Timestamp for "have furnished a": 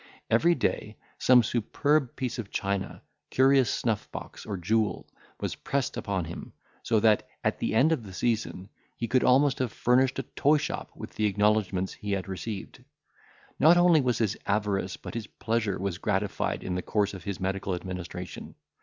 9.59-10.23